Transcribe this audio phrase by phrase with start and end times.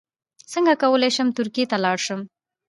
[0.51, 2.21] څنګه کولی شم ترکیې ته لاړ شم